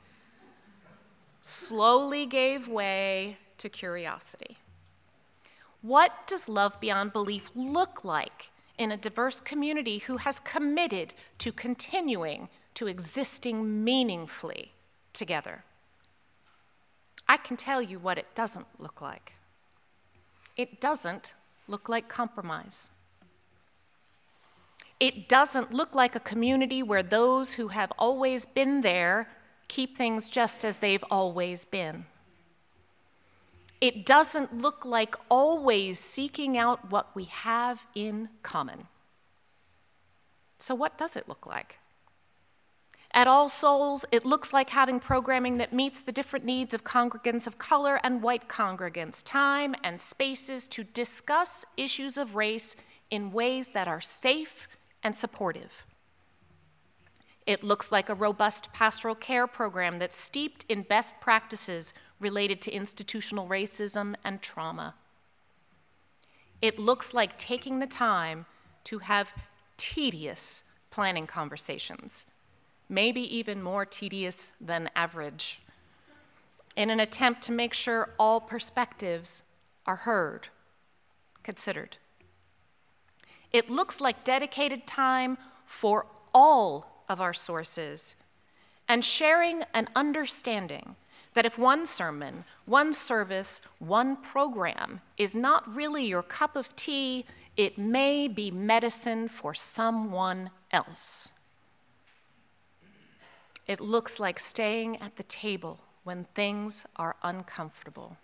slowly 1.45 2.25
gave 2.25 2.69
way 2.69 3.37
to 3.57 3.67
curiosity. 3.67 4.57
What 5.81 6.25
does 6.25 6.47
love 6.47 6.79
beyond 6.79 7.11
belief 7.11 7.51
look 7.53 8.05
like 8.05 8.49
in 8.77 8.93
a 8.93 8.97
diverse 8.97 9.41
community 9.41 9.97
who 9.97 10.17
has 10.17 10.39
committed 10.39 11.13
to 11.39 11.51
continuing 11.51 12.47
to 12.75 12.87
existing 12.87 13.83
meaningfully 13.83 14.71
together? 15.11 15.65
I 17.27 17.35
can 17.35 17.57
tell 17.57 17.81
you 17.81 17.99
what 17.99 18.17
it 18.17 18.33
doesn't 18.33 18.67
look 18.79 19.01
like. 19.01 19.33
It 20.55 20.79
doesn't 20.79 21.33
look 21.67 21.89
like 21.89 22.07
compromise. 22.07 22.91
It 24.97 25.27
doesn't 25.27 25.73
look 25.73 25.93
like 25.93 26.15
a 26.15 26.21
community 26.21 26.81
where 26.81 27.03
those 27.03 27.55
who 27.55 27.67
have 27.67 27.91
always 27.99 28.45
been 28.45 28.79
there 28.79 29.27
keep 29.73 29.97
things 29.97 30.29
just 30.29 30.63
as 30.63 30.77
they've 30.77 31.03
always 31.09 31.65
been. 31.65 32.05
It 33.81 34.05
doesn't 34.05 34.61
look 34.61 34.85
like 34.85 35.15
always 35.29 35.99
seeking 35.99 36.57
out 36.59 36.91
what 36.91 37.07
we 37.15 37.23
have 37.23 37.83
in 37.95 38.29
common. 38.43 38.85
So, 40.59 40.75
what 40.75 40.95
does 40.97 41.15
it 41.15 41.27
look 41.27 41.47
like? 41.47 41.79
At 43.15 43.27
All 43.27 43.49
Souls, 43.49 44.05
it 44.11 44.25
looks 44.25 44.53
like 44.53 44.69
having 44.69 44.99
programming 44.99 45.57
that 45.57 45.73
meets 45.73 46.01
the 46.01 46.11
different 46.11 46.45
needs 46.45 46.75
of 46.75 46.83
congregants 46.83 47.47
of 47.47 47.57
color 47.57 47.99
and 48.03 48.21
white 48.21 48.47
congregants, 48.47 49.23
time 49.23 49.75
and 49.83 49.99
spaces 49.99 50.67
to 50.67 50.83
discuss 50.83 51.65
issues 51.77 52.17
of 52.17 52.35
race 52.35 52.75
in 53.09 53.31
ways 53.31 53.71
that 53.71 53.87
are 53.87 54.01
safe 54.01 54.67
and 55.03 55.15
supportive. 55.15 55.85
It 57.45 57.63
looks 57.63 57.91
like 57.91 58.09
a 58.09 58.15
robust 58.15 58.71
pastoral 58.71 59.15
care 59.15 59.47
program 59.47 59.99
that's 59.99 60.17
steeped 60.17 60.65
in 60.69 60.83
best 60.83 61.19
practices 61.19 61.93
related 62.19 62.61
to 62.61 62.71
institutional 62.71 63.47
racism 63.47 64.15
and 64.23 64.41
trauma. 64.41 64.95
It 66.61 66.79
looks 66.79 67.13
like 67.13 67.37
taking 67.37 67.79
the 67.79 67.87
time 67.87 68.45
to 68.85 68.99
have 68.99 69.33
tedious 69.75 70.63
planning 70.91 71.27
conversations, 71.27 72.25
maybe 72.87 73.21
even 73.35 73.61
more 73.61 73.85
tedious 73.85 74.51
than 74.61 74.89
average, 74.95 75.59
in 76.77 76.89
an 76.89 77.01
attempt 77.01 77.41
to 77.41 77.51
make 77.51 77.73
sure 77.73 78.13
all 78.17 78.39
perspectives 78.39 79.43
are 79.85 79.97
heard, 79.97 80.47
considered. 81.43 81.97
It 83.51 83.69
looks 83.69 83.99
like 83.99 84.23
dedicated 84.23 84.87
time 84.87 85.37
for 85.65 86.05
all 86.33 86.92
of 87.09 87.21
our 87.21 87.33
sources 87.33 88.15
and 88.87 89.03
sharing 89.03 89.63
an 89.73 89.87
understanding 89.95 90.95
that 91.33 91.45
if 91.45 91.57
one 91.57 91.85
sermon, 91.85 92.43
one 92.65 92.93
service, 92.93 93.61
one 93.79 94.15
program 94.15 95.01
is 95.17 95.35
not 95.35 95.73
really 95.73 96.05
your 96.05 96.23
cup 96.23 96.55
of 96.55 96.75
tea, 96.75 97.25
it 97.57 97.77
may 97.77 98.27
be 98.27 98.51
medicine 98.51 99.27
for 99.27 99.53
someone 99.53 100.49
else. 100.71 101.29
It 103.67 103.79
looks 103.79 104.19
like 104.19 104.39
staying 104.39 105.01
at 105.01 105.15
the 105.15 105.23
table 105.23 105.79
when 106.03 106.25
things 106.35 106.85
are 106.95 107.15
uncomfortable. 107.23 108.17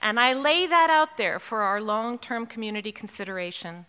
And 0.00 0.20
I 0.20 0.32
lay 0.32 0.66
that 0.66 0.90
out 0.90 1.16
there 1.16 1.38
for 1.38 1.62
our 1.62 1.80
long 1.80 2.18
term 2.18 2.46
community 2.46 2.92
consideration. 2.92 3.86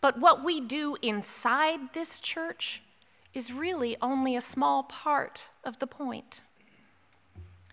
But 0.00 0.18
what 0.18 0.44
we 0.44 0.60
do 0.60 0.96
inside 1.02 1.92
this 1.92 2.20
church 2.20 2.82
is 3.34 3.52
really 3.52 3.96
only 4.00 4.36
a 4.36 4.40
small 4.40 4.82
part 4.84 5.50
of 5.64 5.78
the 5.78 5.86
point. 5.86 6.42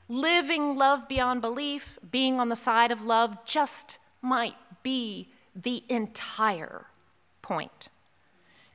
Living 0.08 0.76
love 0.76 1.08
beyond 1.08 1.42
belief, 1.42 1.98
being 2.12 2.40
on 2.40 2.50
the 2.50 2.56
side 2.56 2.92
of 2.92 3.04
love, 3.04 3.44
just 3.46 3.98
might 4.22 4.56
be 4.84 5.30
the 5.56 5.84
entire 5.90 6.86
point. 7.42 7.90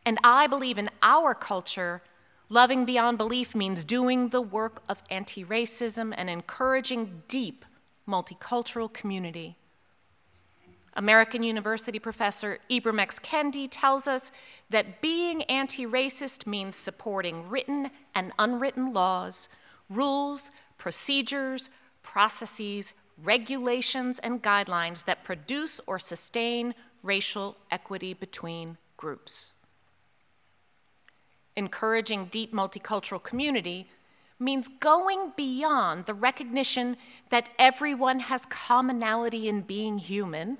And 0.05 0.19
I 0.25 0.47
believe 0.47 0.79
in 0.79 0.91
our 1.03 1.35
culture, 1.35 2.03
loving 2.49 2.85
beyond 2.85 3.19
belief 3.19 3.55
means 3.55 3.85
doing 3.85 4.31
the 4.31 4.41
work 4.41 4.83
of 4.89 5.03
anti 5.11 5.45
racism 5.45 6.13
and 6.17 6.31
encouraging 6.31 7.23
deep 7.29 7.65
multicultural 8.11 8.93
community. 8.93 9.57
American 10.95 11.43
University 11.43 11.99
professor 11.99 12.59
Ibram 12.69 13.01
X. 13.01 13.19
Kendi 13.21 13.69
tells 13.71 14.09
us 14.09 14.33
that 14.71 15.01
being 15.01 15.45
anti 15.45 15.87
racist 15.87 16.47
means 16.47 16.75
supporting 16.75 17.49
written 17.49 17.91
and 18.15 18.33
unwritten 18.39 18.93
laws, 18.93 19.49
rules, 19.89 20.51
procedures, 20.79 21.71
processes, 22.03 22.93
regulations, 23.23 24.19
and 24.19 24.43
guidelines 24.43 25.05
that 25.05 25.25
produce 25.25 25.81
or 25.87 25.99
sustain 25.99 26.75
racial 27.03 27.57
equity 27.71 28.13
between 28.13 28.77
groups. 28.97 29.53
Encouraging 31.57 32.27
deep 32.27 32.53
multicultural 32.53 33.23
community 33.23 33.89
means 34.41 34.69
going 34.69 35.33
beyond 35.37 36.07
the 36.07 36.15
recognition 36.15 36.97
that 37.29 37.51
everyone 37.59 38.21
has 38.21 38.47
commonality 38.47 39.49
in 39.49 39.61
being 39.61 39.99
human 39.99 40.57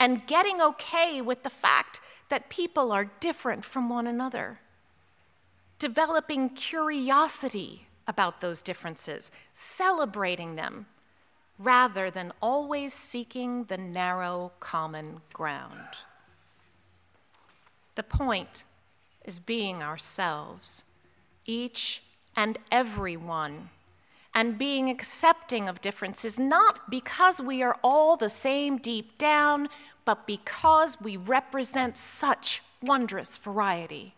and 0.00 0.26
getting 0.26 0.60
okay 0.60 1.20
with 1.20 1.42
the 1.44 1.50
fact 1.50 2.00
that 2.28 2.50
people 2.50 2.92
are 2.92 3.10
different 3.20 3.64
from 3.64 3.88
one 3.88 4.06
another. 4.06 4.58
Developing 5.78 6.50
curiosity 6.50 7.86
about 8.06 8.40
those 8.40 8.62
differences, 8.62 9.30
celebrating 9.52 10.56
them, 10.56 10.86
rather 11.58 12.10
than 12.10 12.32
always 12.40 12.92
seeking 12.94 13.64
the 13.64 13.76
narrow 13.76 14.52
common 14.60 15.20
ground. 15.32 15.98
The 17.96 18.02
point 18.02 18.64
is 19.24 19.38
being 19.38 19.82
ourselves, 19.82 20.84
each 21.44 22.02
and 22.38 22.56
everyone, 22.70 23.68
and 24.32 24.56
being 24.56 24.88
accepting 24.88 25.68
of 25.68 25.80
differences, 25.80 26.38
not 26.38 26.88
because 26.88 27.42
we 27.42 27.64
are 27.64 27.76
all 27.82 28.16
the 28.16 28.30
same 28.30 28.78
deep 28.78 29.18
down, 29.18 29.68
but 30.04 30.24
because 30.24 31.00
we 31.00 31.16
represent 31.16 31.96
such 31.98 32.62
wondrous 32.80 33.36
variety. 33.36 34.14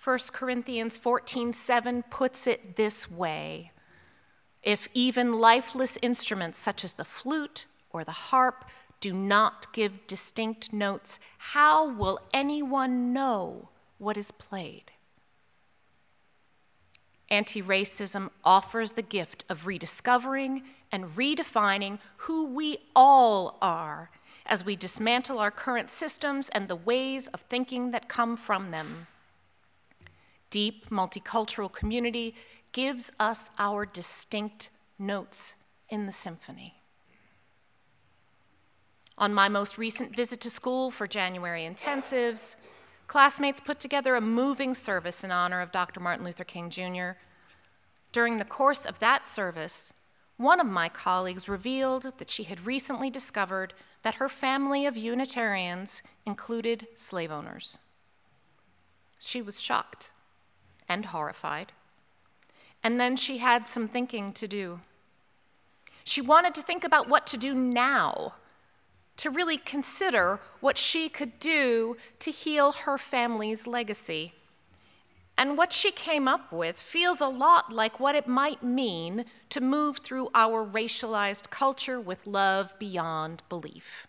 1 0.00 0.32
Corinthians 0.32 0.96
14:7 0.96 2.04
puts 2.08 2.46
it 2.46 2.76
this 2.76 3.10
way: 3.10 3.72
If 4.62 4.88
even 4.94 5.40
lifeless 5.40 5.98
instruments 6.02 6.56
such 6.56 6.84
as 6.84 6.92
the 6.92 7.04
flute 7.04 7.66
or 7.90 8.04
the 8.04 8.30
harp 8.30 8.64
do 9.00 9.12
not 9.12 9.72
give 9.72 10.06
distinct 10.06 10.72
notes, 10.72 11.18
how 11.38 11.84
will 11.84 12.20
anyone 12.32 13.12
know 13.12 13.70
what 13.98 14.16
is 14.16 14.30
played? 14.30 14.92
Anti 17.28 17.62
racism 17.62 18.30
offers 18.44 18.92
the 18.92 19.02
gift 19.02 19.44
of 19.48 19.66
rediscovering 19.66 20.62
and 20.92 21.16
redefining 21.16 21.98
who 22.18 22.46
we 22.46 22.78
all 22.94 23.58
are 23.60 24.10
as 24.46 24.64
we 24.64 24.76
dismantle 24.76 25.38
our 25.38 25.50
current 25.50 25.90
systems 25.90 26.48
and 26.50 26.68
the 26.68 26.76
ways 26.76 27.26
of 27.28 27.40
thinking 27.42 27.90
that 27.90 28.08
come 28.08 28.36
from 28.36 28.70
them. 28.70 29.08
Deep 30.50 30.88
multicultural 30.88 31.72
community 31.72 32.34
gives 32.72 33.10
us 33.18 33.50
our 33.58 33.84
distinct 33.84 34.70
notes 34.98 35.56
in 35.88 36.06
the 36.06 36.12
symphony. 36.12 36.74
On 39.18 39.34
my 39.34 39.48
most 39.48 39.78
recent 39.78 40.14
visit 40.14 40.40
to 40.42 40.50
school 40.50 40.90
for 40.90 41.06
January 41.06 41.62
intensives, 41.62 42.56
classmates 43.06 43.60
put 43.60 43.78
together 43.78 44.14
a 44.14 44.20
moving 44.20 44.74
service 44.74 45.22
in 45.22 45.30
honor 45.30 45.60
of 45.60 45.72
Dr. 45.72 46.00
Martin 46.00 46.24
Luther 46.24 46.44
King 46.44 46.70
Jr. 46.70 47.18
During 48.12 48.38
the 48.38 48.44
course 48.44 48.84
of 48.84 48.98
that 48.98 49.26
service, 49.26 49.92
one 50.36 50.60
of 50.60 50.66
my 50.66 50.88
colleagues 50.88 51.48
revealed 51.48 52.12
that 52.18 52.30
she 52.30 52.44
had 52.44 52.66
recently 52.66 53.10
discovered 53.10 53.74
that 54.02 54.16
her 54.16 54.28
family 54.28 54.86
of 54.86 54.96
Unitarians 54.96 56.02
included 56.26 56.86
slave 56.94 57.32
owners. 57.32 57.78
She 59.18 59.40
was 59.40 59.60
shocked 59.60 60.10
and 60.88 61.06
horrified. 61.06 61.72
And 62.82 63.00
then 63.00 63.16
she 63.16 63.38
had 63.38 63.66
some 63.66 63.88
thinking 63.88 64.32
to 64.34 64.46
do. 64.46 64.80
She 66.04 66.20
wanted 66.20 66.54
to 66.54 66.62
think 66.62 66.84
about 66.84 67.08
what 67.08 67.26
to 67.28 67.36
do 67.36 67.54
now 67.54 68.34
to 69.16 69.30
really 69.30 69.56
consider 69.56 70.40
what 70.60 70.78
she 70.78 71.08
could 71.08 71.38
do 71.38 71.96
to 72.18 72.30
heal 72.30 72.72
her 72.72 72.98
family's 72.98 73.66
legacy. 73.66 74.32
And 75.38 75.58
what 75.58 75.72
she 75.72 75.90
came 75.90 76.26
up 76.26 76.50
with 76.50 76.80
feels 76.80 77.20
a 77.20 77.28
lot 77.28 77.72
like 77.72 78.00
what 78.00 78.14
it 78.14 78.26
might 78.26 78.62
mean 78.62 79.26
to 79.50 79.60
move 79.60 79.98
through 79.98 80.30
our 80.34 80.64
racialized 80.64 81.50
culture 81.50 82.00
with 82.00 82.26
love 82.26 82.74
beyond 82.78 83.42
belief. 83.48 84.06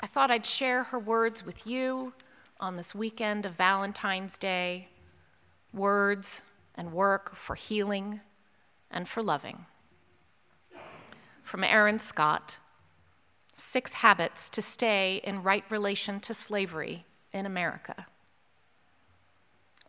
I 0.00 0.06
thought 0.06 0.30
I'd 0.30 0.46
share 0.46 0.84
her 0.84 0.98
words 0.98 1.46
with 1.46 1.66
you 1.66 2.12
on 2.58 2.76
this 2.76 2.94
weekend 2.94 3.46
of 3.46 3.52
Valentine's 3.52 4.36
Day 4.36 4.88
words 5.72 6.42
and 6.74 6.92
work 6.92 7.34
for 7.34 7.54
healing 7.54 8.20
and 8.90 9.08
for 9.08 9.22
loving. 9.22 9.66
From 11.42 11.62
Erin 11.62 11.98
Scott 11.98 12.58
Six 13.54 13.94
Habits 13.94 14.50
to 14.50 14.60
Stay 14.60 15.20
in 15.22 15.42
Right 15.42 15.64
Relation 15.70 16.20
to 16.20 16.34
Slavery 16.34 17.04
in 17.32 17.46
America. 17.46 18.06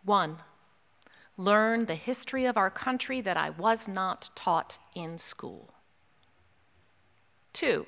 One, 0.04 0.38
learn 1.36 1.86
the 1.86 1.96
history 1.96 2.46
of 2.46 2.58
our 2.58 2.70
country 2.70 3.22
that 3.22 3.38
I 3.38 3.50
was 3.50 3.88
not 3.88 4.30
taught 4.36 4.78
in 4.94 5.18
school. 5.18 5.74
Two, 7.54 7.88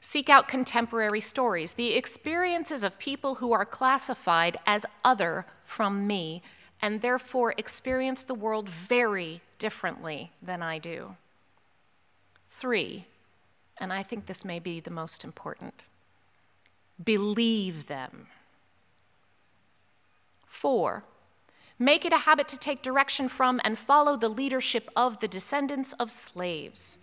seek 0.00 0.28
out 0.28 0.48
contemporary 0.48 1.20
stories, 1.20 1.74
the 1.74 1.94
experiences 1.94 2.82
of 2.82 2.98
people 2.98 3.36
who 3.36 3.52
are 3.52 3.64
classified 3.64 4.58
as 4.66 4.84
other 5.04 5.46
from 5.64 6.06
me 6.06 6.42
and 6.82 7.02
therefore 7.02 7.54
experience 7.56 8.24
the 8.24 8.34
world 8.34 8.68
very 8.68 9.42
differently 9.58 10.32
than 10.42 10.62
I 10.62 10.78
do. 10.78 11.16
Three, 12.50 13.06
and 13.80 13.92
I 13.92 14.02
think 14.02 14.26
this 14.26 14.44
may 14.44 14.58
be 14.58 14.78
the 14.80 14.90
most 14.90 15.24
important 15.24 15.82
believe 17.02 17.86
them. 17.86 18.26
Four, 20.46 21.04
make 21.78 22.04
it 22.04 22.12
a 22.12 22.18
habit 22.18 22.46
to 22.48 22.58
take 22.58 22.82
direction 22.82 23.28
from 23.28 23.60
and 23.64 23.78
follow 23.78 24.16
the 24.16 24.28
leadership 24.28 24.90
of 24.94 25.20
the 25.20 25.28
descendants 25.28 25.94
of 25.94 26.10
slaves. 26.10 26.98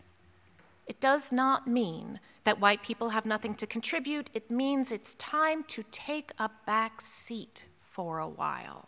It 0.86 1.00
does 1.00 1.32
not 1.32 1.68
mean 1.68 2.20
that 2.44 2.62
white 2.62 2.84
people 2.84 3.10
have 3.10 3.26
nothing 3.26 3.56
to 3.56 3.68
contribute, 3.68 4.30
it 4.34 4.50
means 4.50 4.92
it's 4.92 5.16
time 5.16 5.64
to 5.66 5.84
take 5.92 6.32
a 6.40 6.50
back 6.66 7.02
seat 7.02 7.66
for 7.82 8.20
a 8.20 8.30
while. 8.30 8.88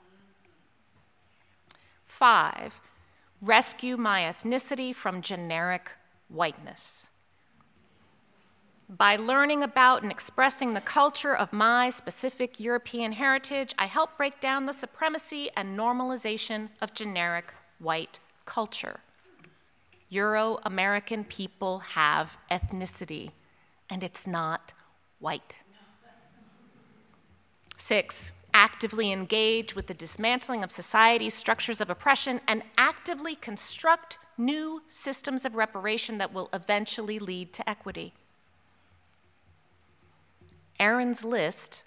Five, 2.05 2.79
rescue 3.41 3.97
my 3.97 4.21
ethnicity 4.21 4.93
from 4.93 5.21
generic 5.21 5.91
whiteness. 6.29 7.09
By 8.97 9.17
learning 9.17 9.61
about 9.61 10.01
and 10.01 10.11
expressing 10.11 10.73
the 10.73 10.81
culture 10.81 11.35
of 11.35 11.53
my 11.53 11.91
specific 11.91 12.59
European 12.59 13.11
heritage, 13.11 13.71
I 13.77 13.85
help 13.85 14.17
break 14.17 14.39
down 14.39 14.65
the 14.65 14.73
supremacy 14.73 15.51
and 15.55 15.77
normalization 15.77 16.69
of 16.81 16.95
generic 16.95 17.53
white 17.77 18.17
culture. 18.45 19.01
Euro 20.09 20.57
American 20.63 21.23
people 21.23 21.79
have 21.79 22.35
ethnicity, 22.49 23.29
and 23.91 24.01
it's 24.03 24.25
not 24.25 24.73
white. 25.19 25.53
Six, 27.77 28.31
actively 28.55 29.11
engage 29.11 29.75
with 29.75 29.85
the 29.85 29.93
dismantling 29.93 30.63
of 30.63 30.71
society's 30.71 31.35
structures 31.35 31.79
of 31.79 31.91
oppression 31.91 32.41
and 32.47 32.63
actively 32.75 33.35
construct 33.35 34.17
new 34.35 34.81
systems 34.87 35.45
of 35.45 35.55
reparation 35.55 36.17
that 36.17 36.33
will 36.33 36.49
eventually 36.53 37.19
lead 37.19 37.53
to 37.53 37.69
equity. 37.69 38.13
Erin's 40.79 41.25
list 41.25 41.83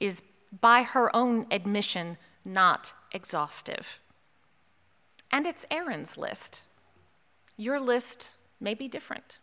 is, 0.00 0.22
by 0.60 0.82
her 0.82 1.14
own 1.14 1.46
admission, 1.50 2.18
not 2.44 2.92
exhaustive. 3.12 4.00
And 5.30 5.46
it's 5.46 5.66
Erin's 5.70 6.16
list. 6.16 6.62
Your 7.56 7.80
list 7.80 8.34
may 8.60 8.74
be 8.74 8.88
different. 8.88 9.38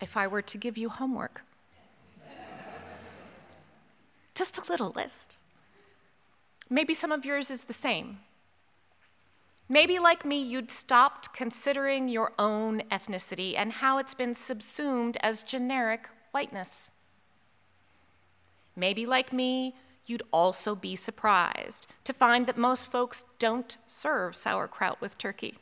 If 0.00 0.16
I 0.16 0.26
were 0.26 0.42
to 0.42 0.58
give 0.58 0.76
you 0.76 0.88
homework, 0.88 1.42
just 4.34 4.58
a 4.58 4.70
little 4.70 4.90
list. 4.90 5.36
Maybe 6.70 6.94
some 6.94 7.12
of 7.12 7.24
yours 7.24 7.50
is 7.50 7.64
the 7.64 7.72
same. 7.72 8.20
Maybe, 9.68 9.98
like 9.98 10.24
me, 10.24 10.42
you'd 10.42 10.70
stopped 10.70 11.32
considering 11.32 12.08
your 12.08 12.32
own 12.38 12.82
ethnicity 12.90 13.54
and 13.56 13.72
how 13.72 13.98
it's 13.98 14.14
been 14.14 14.34
subsumed 14.34 15.16
as 15.20 15.42
generic 15.42 16.08
whiteness. 16.32 16.90
Maybe, 18.74 19.06
like 19.06 19.32
me, 19.32 19.74
you'd 20.06 20.22
also 20.32 20.74
be 20.74 20.96
surprised 20.96 21.86
to 22.04 22.12
find 22.12 22.46
that 22.46 22.58
most 22.58 22.86
folks 22.86 23.24
don't 23.38 23.76
serve 23.86 24.36
sauerkraut 24.36 25.00
with 25.00 25.18
turkey. 25.18 25.58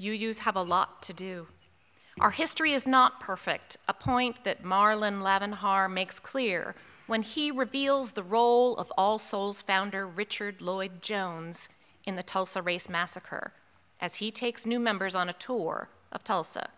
UUs 0.00 0.40
have 0.40 0.56
a 0.56 0.62
lot 0.62 1.02
to 1.02 1.12
do. 1.12 1.48
Our 2.20 2.30
history 2.30 2.72
is 2.72 2.86
not 2.86 3.20
perfect, 3.20 3.76
a 3.88 3.94
point 3.94 4.44
that 4.44 4.64
Marlin 4.64 5.20
Lavanhar 5.20 5.90
makes 5.90 6.18
clear 6.18 6.74
when 7.06 7.22
he 7.22 7.50
reveals 7.50 8.12
the 8.12 8.22
role 8.22 8.76
of 8.76 8.92
All 8.98 9.18
Souls 9.18 9.60
founder 9.60 10.06
Richard 10.06 10.60
Lloyd 10.60 11.02
Jones 11.02 11.68
in 12.04 12.16
the 12.16 12.22
Tulsa 12.22 12.62
Race 12.62 12.88
Massacre 12.88 13.52
as 14.00 14.16
he 14.16 14.30
takes 14.30 14.66
new 14.66 14.80
members 14.80 15.14
on 15.14 15.28
a 15.28 15.34
tour 15.34 15.88
of 16.12 16.24
Tulsa. 16.24 16.70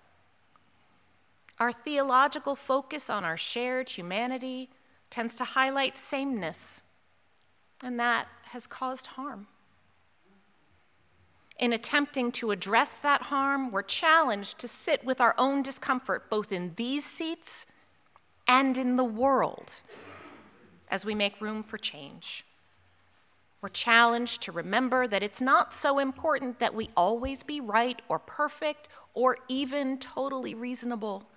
Our 1.60 1.72
theological 1.72 2.54
focus 2.54 3.10
on 3.10 3.24
our 3.24 3.36
shared 3.36 3.88
humanity 3.88 4.70
tends 5.10 5.34
to 5.36 5.44
highlight 5.44 5.98
sameness, 5.98 6.82
and 7.82 7.98
that 7.98 8.28
has 8.44 8.66
caused 8.66 9.08
harm. 9.08 9.48
In 11.58 11.72
attempting 11.72 12.30
to 12.32 12.52
address 12.52 12.96
that 12.98 13.22
harm, 13.22 13.72
we're 13.72 13.82
challenged 13.82 14.60
to 14.60 14.68
sit 14.68 15.04
with 15.04 15.20
our 15.20 15.34
own 15.36 15.62
discomfort, 15.62 16.30
both 16.30 16.52
in 16.52 16.74
these 16.76 17.04
seats 17.04 17.66
and 18.46 18.78
in 18.78 18.96
the 18.96 19.04
world, 19.04 19.80
as 20.88 21.04
we 21.04 21.16
make 21.16 21.40
room 21.40 21.64
for 21.64 21.76
change. 21.76 22.44
We're 23.60 23.68
challenged 23.70 24.42
to 24.42 24.52
remember 24.52 25.08
that 25.08 25.24
it's 25.24 25.40
not 25.40 25.74
so 25.74 25.98
important 25.98 26.60
that 26.60 26.76
we 26.76 26.90
always 26.96 27.42
be 27.42 27.60
right 27.60 28.00
or 28.08 28.20
perfect 28.20 28.88
or 29.14 29.38
even 29.48 29.98
totally 29.98 30.54
reasonable 30.54 31.28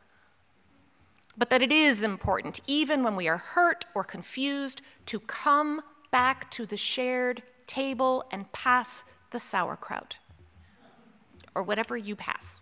but 1.38 1.50
that 1.50 1.62
it 1.62 1.72
is 1.72 2.04
important, 2.04 2.60
even 2.68 3.04
when 3.04 3.16
we 3.16 3.28
are 3.28 3.38
hurt 3.38 3.86
or 3.96 4.04
confused, 4.04 4.82
to 5.06 5.20
come 5.20 5.82
back 6.12 6.52
to 6.52 6.66
the 6.66 6.78
shared 6.78 7.42
table 7.68 8.26
and 8.32 8.52
pass 8.52 9.04
the 9.32 9.40
sauerkraut, 9.40 10.18
or 11.56 11.64
whatever 11.64 11.96
you 11.96 12.16
pass. 12.16 12.62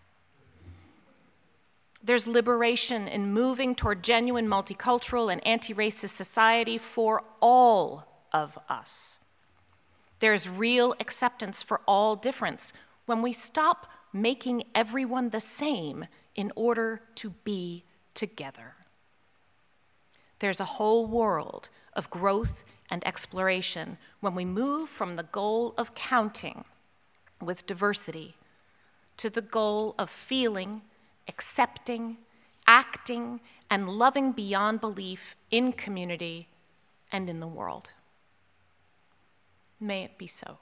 There's 2.02 2.28
liberation 2.28 3.08
in 3.08 3.34
moving 3.34 3.76
toward 3.76 4.04
genuine 4.04 4.48
multicultural 4.48 5.32
and 5.32 5.46
anti 5.46 5.74
racist 5.74 6.10
society 6.10 6.78
for 6.78 7.24
all 7.42 8.06
of 8.32 8.58
us. 8.70 9.20
There's 10.20 10.48
real 10.48 10.96
acceptance 11.00 11.62
for 11.62 11.82
all 11.88 12.16
difference 12.16 12.74
when 13.06 13.22
we 13.22 13.34
stop 13.34 13.88
making 14.14 14.64
everyone 14.76 15.30
the 15.30 15.42
same 15.42 16.06
in 16.36 16.52
order 16.56 17.02
to 17.16 17.32
be 17.44 17.84
together. 18.20 18.74
There's 20.40 20.60
a 20.60 20.76
whole 20.78 21.06
world 21.06 21.70
of 21.94 22.10
growth 22.10 22.66
and 22.90 23.02
exploration 23.08 23.98
when 24.20 24.36
we 24.36 24.44
move 24.44 24.90
from 24.90 25.16
the 25.16 25.24
goal 25.24 25.74
of 25.78 25.96
counting 25.96 26.66
with 27.42 27.66
diversity 27.66 28.36
to 29.16 29.30
the 29.30 29.42
goal 29.42 29.96
of 29.98 30.10
feeling, 30.10 30.82
accepting, 31.30 32.18
acting, 32.68 33.40
and 33.70 33.88
loving 33.88 34.34
beyond 34.34 34.82
belief 34.82 35.38
in 35.50 35.72
community 35.72 36.50
and 37.14 37.30
in 37.30 37.40
the 37.40 37.48
world. 37.48 37.94
May 39.80 40.04
it 40.04 40.18
be 40.18 40.28
so. 40.28 40.58